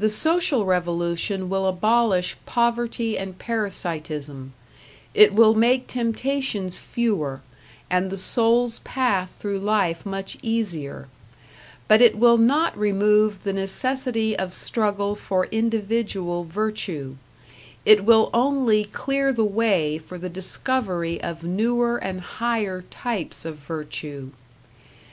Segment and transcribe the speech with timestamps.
[0.00, 4.52] The Social Revolution will abolish poverty and parasitism,
[5.14, 7.42] it will make temptations fewer,
[7.88, 11.06] and the soul's path through life much easier;
[11.86, 17.14] but it will not remove the necessity of struggle for individual virtue,
[17.84, 23.58] it will only clear the way for the discovery of newer and higher types of
[23.58, 24.30] virtue.